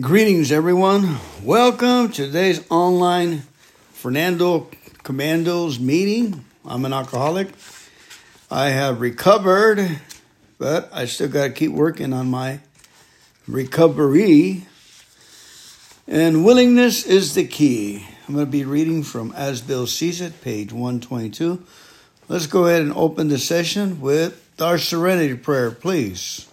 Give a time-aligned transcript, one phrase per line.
[0.00, 1.16] Greetings, everyone.
[1.42, 3.42] Welcome to today's online
[3.90, 4.70] Fernando
[5.02, 6.44] Commandos meeting.
[6.64, 7.48] I'm an alcoholic.
[8.48, 9.98] I have recovered,
[10.56, 12.60] but I still got to keep working on my
[13.48, 14.68] recovery.
[16.06, 18.06] And willingness is the key.
[18.28, 21.60] I'm going to be reading from As Bill Sees It, page 122.
[22.28, 26.46] Let's go ahead and open the session with our serenity prayer, please.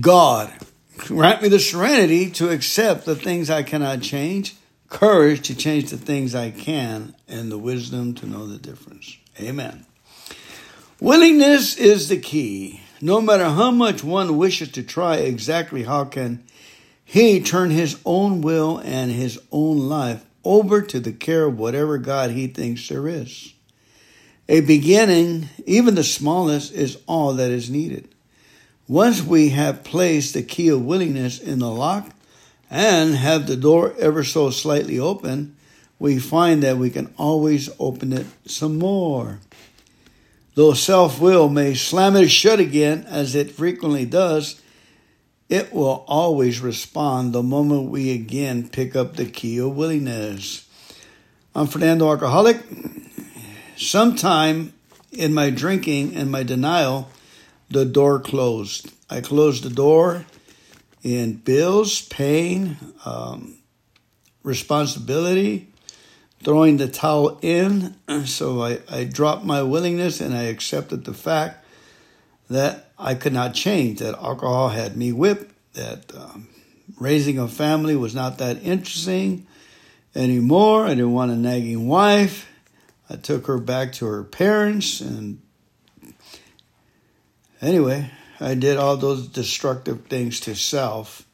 [0.00, 0.52] God,
[0.96, 4.56] grant me the serenity to accept the things I cannot change,
[4.88, 9.16] courage to change the things I can, and the wisdom to know the difference.
[9.40, 9.86] Amen.
[11.00, 12.80] Willingness is the key.
[13.00, 16.42] No matter how much one wishes to try exactly how can
[17.04, 21.98] he turn his own will and his own life over to the care of whatever
[21.98, 23.52] God he thinks there is.
[24.48, 28.14] A beginning, even the smallest, is all that is needed.
[28.88, 32.10] Once we have placed the key of willingness in the lock
[32.70, 35.56] and have the door ever so slightly open,
[35.98, 39.40] we find that we can always open it some more.
[40.54, 44.60] Though self will may slam it shut again, as it frequently does,
[45.48, 50.68] it will always respond the moment we again pick up the key of willingness.
[51.54, 52.62] I'm Fernando Alcoholic.
[53.76, 54.72] Sometime
[55.12, 57.10] in my drinking and my denial,
[57.70, 58.92] the door closed.
[59.08, 60.24] I closed the door
[61.04, 63.58] and bills, pain, um,
[64.42, 65.68] responsibility,
[66.42, 67.96] throwing the towel in.
[68.26, 71.64] So I, I dropped my willingness and I accepted the fact
[72.48, 76.48] that I could not change, that alcohol had me whipped, that um,
[76.98, 79.46] raising a family was not that interesting
[80.14, 80.86] anymore.
[80.86, 82.48] I didn't want a nagging wife.
[83.08, 85.40] I took her back to her parents, and
[87.60, 91.26] anyway, I did all those destructive things to self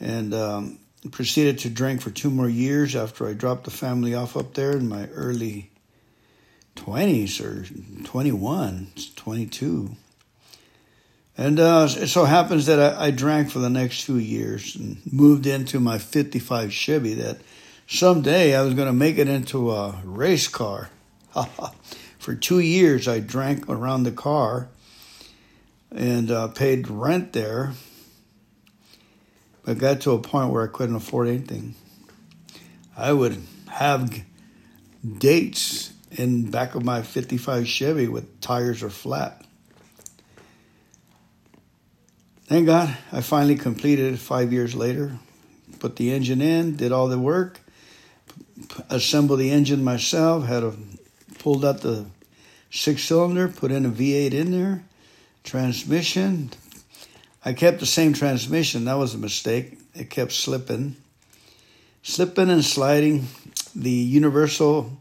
[0.00, 0.78] and um,
[1.10, 4.72] proceeded to drink for two more years after I dropped the family off up there
[4.72, 5.70] in my early
[6.76, 7.64] 20s or
[8.04, 9.96] 21, 22.
[11.36, 15.00] And uh, it so happens that I, I, drank for the next few years and
[15.12, 17.38] moved into my 55 Chevy that
[17.88, 20.90] someday I was going to make it into a race car.
[22.18, 24.68] for two years, I drank around the car
[25.94, 27.72] and uh, paid rent there.
[29.64, 31.74] But got to a point where I couldn't afford anything.
[32.96, 34.22] I would have
[35.18, 39.44] dates in back of my 55 Chevy with tires are flat.
[42.44, 45.18] Thank God I finally completed it five years later.
[45.78, 47.60] Put the engine in, did all the work,
[48.90, 50.74] assembled the engine myself, had a
[51.38, 52.06] pulled out the
[52.70, 54.84] six cylinder, put in a V8 in there,
[55.44, 56.50] transmission.
[57.44, 58.86] I kept the same transmission.
[58.86, 59.78] That was a mistake.
[59.94, 60.96] It kept slipping,
[62.02, 63.28] slipping and sliding.
[63.76, 64.98] The universal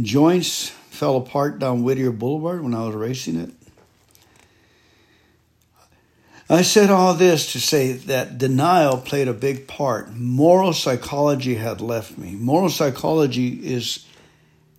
[0.00, 3.50] joints fell apart down Whittier Boulevard when I was racing it.
[6.48, 10.12] I said all this to say that denial played a big part.
[10.12, 12.32] Moral psychology had left me.
[12.32, 14.06] Moral psychology is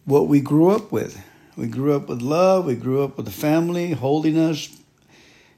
[0.05, 1.19] what we grew up with.
[1.55, 4.69] We grew up with love, we grew up with the family holding us,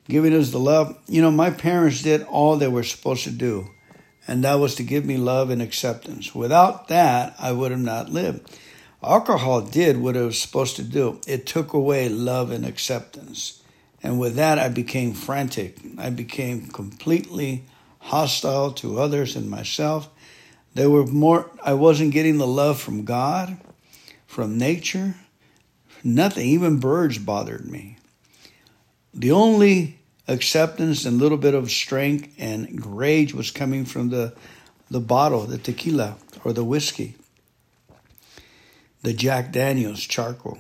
[0.08, 0.98] giving us the love.
[1.08, 3.70] You know, my parents did all they were supposed to do,
[4.28, 6.36] and that was to give me love and acceptance.
[6.36, 8.52] Without that, I would have not lived.
[9.02, 13.62] Alcohol did what it was supposed to do, it took away love and acceptance.
[14.04, 15.78] And with that, I became frantic.
[15.98, 17.64] I became completely
[17.98, 20.10] hostile to others and myself.
[20.76, 23.58] There were more, I wasn't getting the love from God,
[24.28, 25.16] from nature,
[26.06, 26.48] nothing.
[26.48, 27.98] Even birds bothered me.
[29.14, 34.34] The only acceptance and little bit of strength and rage was coming from the,
[34.90, 37.16] the bottle, the tequila or the whiskey,
[39.02, 40.60] the Jack Daniels charcoal.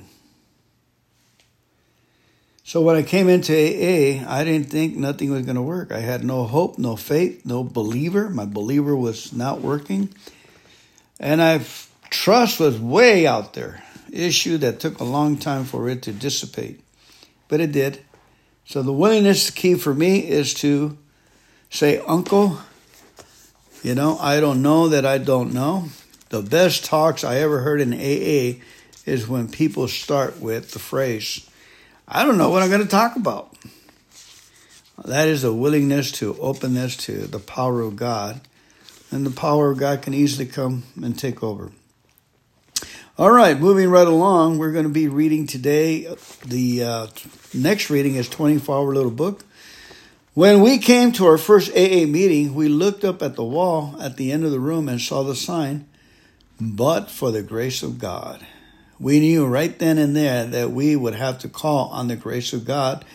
[2.63, 5.91] So when I came into AA, I didn't think nothing was going to work.
[5.91, 8.27] I had no hope, no faith, no believer.
[8.27, 10.09] My believer was not working.
[11.19, 11.63] And I
[12.09, 13.83] trust was way out there.
[14.15, 16.81] Issue that took a long time for it to dissipate.
[17.47, 17.99] But it did.
[18.65, 20.97] So the willingness key for me is to
[21.69, 22.59] say, Uncle,
[23.83, 25.89] you know, I don't know that I don't know.
[26.29, 28.61] The best talks I ever heard in AA
[29.05, 31.47] is when people start with the phrase,
[32.07, 33.55] I don't know what I'm going to talk about.
[35.03, 38.41] That is a willingness to openness to the power of God,
[39.11, 41.71] and the power of God can easily come and take over.
[43.17, 46.13] All right, moving right along, we're going to be reading today.
[46.45, 47.07] The uh,
[47.53, 49.45] next reading is 24 Hour Little Book.
[50.33, 54.17] When we came to our first AA meeting, we looked up at the wall at
[54.17, 55.87] the end of the room and saw the sign,
[56.59, 58.45] but for the grace of God.
[58.99, 62.51] We knew right then and there that we would have to call on the grace
[62.51, 63.05] of God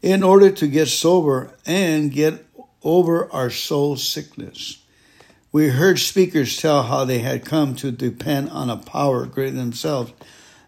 [0.00, 2.46] in order to get sober and get
[2.82, 4.82] over our soul sickness.
[5.52, 9.70] We heard speakers tell how they had come to depend on a power greater than
[9.70, 10.12] themselves.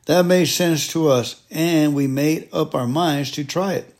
[0.06, 3.94] That made sense to us, and we made up our minds to try it.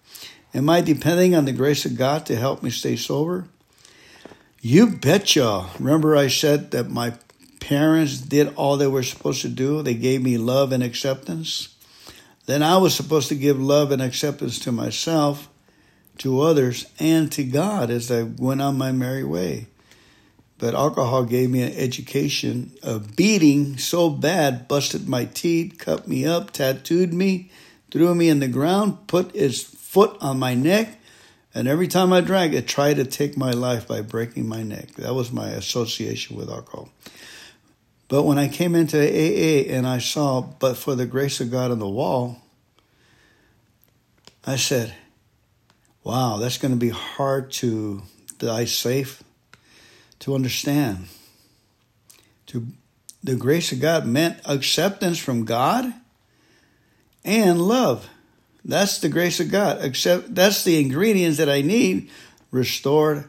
[0.53, 3.47] Am I depending on the grace of God to help me stay sober?
[4.61, 5.69] You betcha.
[5.79, 7.15] Remember, I said that my
[7.61, 9.83] parents did all they were supposed to do?
[9.83, 11.77] They gave me love and acceptance.
[12.47, 15.49] Then I was supposed to give love and acceptance to myself,
[16.19, 19.69] to others, and to God as I went on my merry way.
[20.63, 26.25] But alcohol gave me an education of beating so bad, busted my teeth, cut me
[26.25, 27.51] up, tattooed me,
[27.91, 31.01] threw me in the ground, put its foot on my neck,
[31.53, 34.93] and every time I drank, it tried to take my life by breaking my neck.
[34.99, 36.91] That was my association with alcohol.
[38.07, 41.73] But when I came into AA and I saw, but for the grace of God
[41.73, 42.41] on the wall,
[44.47, 44.95] I said,
[46.05, 48.05] wow, that's going to be hard to
[48.39, 49.25] die safe
[50.23, 51.07] to understand.
[52.47, 52.67] To
[53.25, 55.93] the grace of God meant acceptance from God
[57.25, 58.09] and love.
[58.65, 59.85] That's the grace of God.
[59.85, 62.09] Except that's the ingredients that I need.
[62.53, 63.29] Restored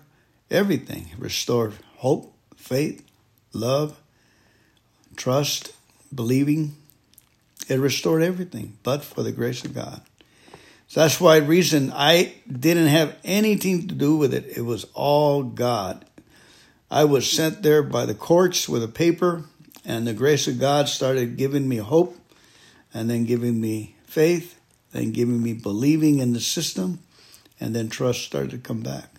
[0.51, 1.10] everything.
[1.18, 3.04] Restored hope, faith,
[3.54, 4.00] love,
[5.16, 5.74] trust,
[6.13, 6.75] believing.
[7.68, 10.01] It restored everything, but for the grace of God.
[10.88, 14.45] So that's why reason I didn't have anything to do with it.
[14.56, 16.06] It was all God.
[16.94, 19.45] I was sent there by the courts with a paper,
[19.84, 22.16] and the grace of God started giving me hope,
[22.94, 24.60] and then giving me faith,
[24.92, 27.00] then giving me believing in the system,
[27.60, 29.10] and then trust started to come back.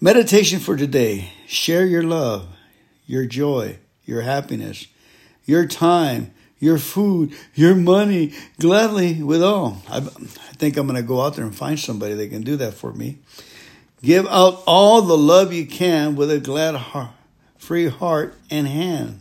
[0.00, 2.48] Meditation for today share your love,
[3.06, 3.76] your joy,
[4.06, 4.86] your happiness,
[5.44, 9.82] your time, your food, your money gladly with all.
[9.86, 12.72] I, think I'm going to go out there and find somebody that can do that
[12.72, 13.18] for me.
[14.02, 17.10] Give out all the love you can with a glad heart,
[17.56, 19.20] free heart and hand.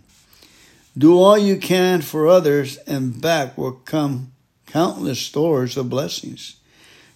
[0.98, 4.32] Do all you can for others, and back will come
[4.66, 6.56] countless stores of blessings.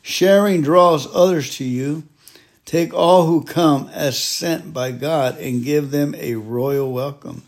[0.02, 2.04] Sharing draws others to you.
[2.66, 7.44] Take all who come as sent by God and give them a royal welcome.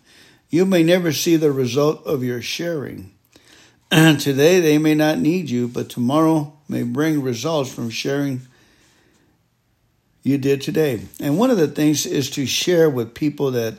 [0.50, 3.12] You may never see the result of your sharing.
[3.92, 8.42] Today they may not need you, but tomorrow may bring results from sharing
[10.28, 11.02] you did today.
[11.22, 13.76] And one of the things is to share with people that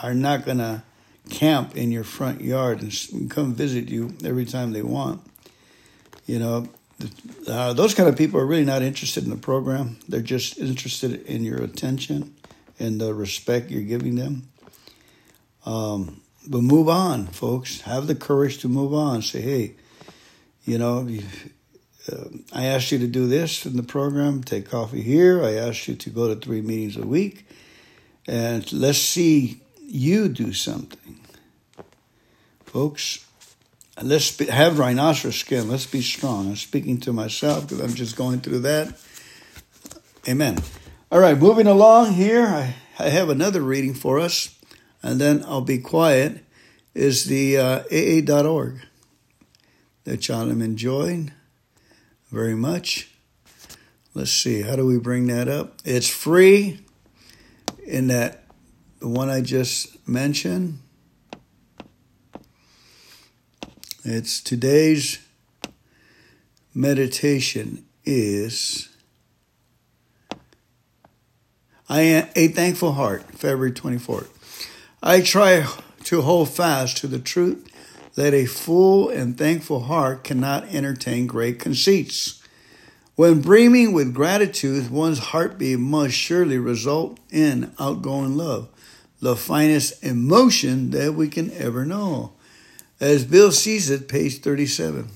[0.00, 0.82] are not going to
[1.28, 5.20] camp in your front yard and come visit you every time they want.
[6.26, 6.68] You know,
[7.46, 9.98] uh, those kind of people are really not interested in the program.
[10.08, 12.34] They're just interested in your attention
[12.78, 14.48] and the respect you're giving them.
[15.66, 17.82] Um, but move on, folks.
[17.82, 19.22] Have the courage to move on.
[19.22, 19.74] Say, hey,
[20.64, 21.08] you know,
[22.08, 25.42] uh, I asked you to do this in the program, take coffee here.
[25.42, 27.46] I asked you to go to three meetings a week.
[28.26, 31.20] And let's see you do something.
[32.64, 33.24] Folks,
[34.02, 35.68] let's be, have rhinoceros skin.
[35.68, 36.48] Let's be strong.
[36.48, 38.98] I'm speaking to myself because I'm just going through that.
[40.28, 40.58] Amen.
[41.10, 44.54] All right, moving along here, I, I have another reading for us,
[45.02, 46.44] and then I'll be quiet,
[46.94, 48.80] is the uh, AA.org
[50.04, 51.32] that y'all am enjoying
[52.30, 53.10] very much.
[54.14, 55.78] Let's see, how do we bring that up?
[55.84, 56.80] It's free
[57.86, 58.44] in that
[59.00, 60.80] the one I just mentioned.
[64.04, 65.18] It's today's
[66.74, 68.88] meditation is
[71.88, 74.28] I am a thankful heart, February 24th.
[75.02, 75.66] I try
[76.04, 77.67] to hold fast to the truth
[78.18, 82.42] that a full and thankful heart cannot entertain great conceits.
[83.14, 88.70] When brimming with gratitude, one's heartbeat must surely result in outgoing love,
[89.20, 92.32] the finest emotion that we can ever know.
[92.98, 95.08] As Bill sees it, page 37.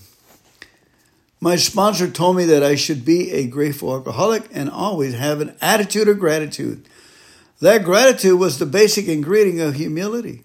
[1.41, 5.57] My sponsor told me that I should be a grateful alcoholic and always have an
[5.61, 6.89] attitude of gratitude.
[7.61, 10.45] That gratitude was the basic ingredient of humility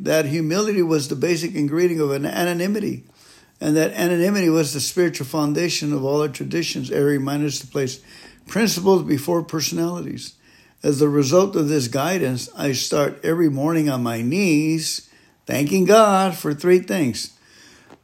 [0.00, 3.04] that humility was the basic ingredient of an anonymity,
[3.60, 6.90] and that anonymity was the spiritual foundation of all our traditions.
[6.90, 8.00] It reminded us to place
[8.46, 10.34] principles before personalities.
[10.82, 15.08] As a result of this guidance, I start every morning on my knees,
[15.46, 17.32] thanking God for three things.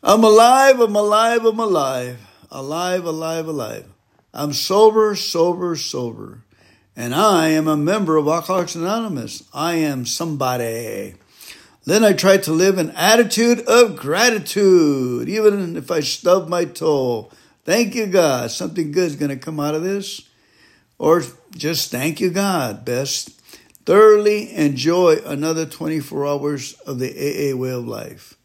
[0.02, 2.18] I'm alive, I'm alive, I'm alive.
[2.50, 3.86] Alive, alive, alive.
[4.32, 6.42] I'm sober, sober, sober.
[6.96, 9.44] And I am a member of Alcoholics Anonymous.
[9.52, 11.14] I am somebody.
[11.84, 17.30] Then I try to live an attitude of gratitude, even if I stub my toe.
[17.64, 18.50] Thank you, God.
[18.50, 20.28] Something good is going to come out of this.
[20.98, 21.22] Or
[21.52, 22.84] just thank you, God.
[22.84, 23.40] Best
[23.86, 28.36] thoroughly enjoy another 24 hours of the AA way of life.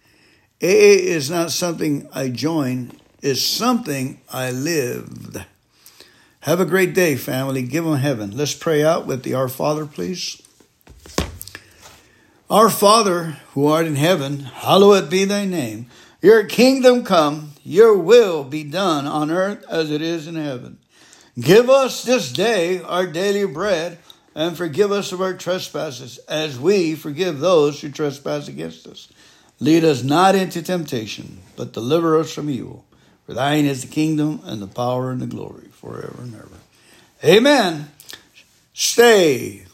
[0.62, 5.44] AA is not something I joined, it's something I lived.
[6.42, 7.64] Have a great day, family.
[7.64, 8.38] Give them heaven.
[8.38, 10.42] Let's pray out with the Our Father, please.
[12.50, 15.88] Our Father, who art in heaven, hallowed be thy name.
[16.22, 20.78] Your kingdom come, your will be done on earth as it is in heaven.
[21.40, 23.98] Give us this day our daily bread,
[24.36, 29.12] and forgive us of our trespasses, as we forgive those who trespass against us.
[29.60, 32.86] Lead us not into temptation, but deliver us from evil.
[33.26, 36.50] For thine is the kingdom and the power and the glory forever and ever.
[37.24, 37.90] Amen.
[38.74, 39.65] Stay